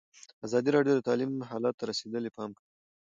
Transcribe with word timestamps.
ازادي 0.45 0.69
راډیو 0.75 0.93
د 0.95 1.01
تعلیم 1.07 1.31
حالت 1.49 1.73
ته 1.79 1.83
رسېدلي 1.91 2.29
پام 2.37 2.49
کړی. 2.57 2.67